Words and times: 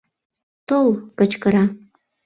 —Тол!— 0.67 0.89
кычкыра. 1.19 1.65